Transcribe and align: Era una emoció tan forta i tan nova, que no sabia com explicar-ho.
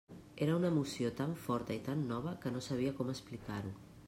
Era 0.45 0.55
una 0.59 0.71
emoció 0.75 1.11
tan 1.19 1.35
forta 1.43 1.77
i 1.77 1.83
tan 1.91 2.03
nova, 2.15 2.35
que 2.47 2.57
no 2.57 2.67
sabia 2.71 2.97
com 3.03 3.15
explicar-ho. 3.19 3.79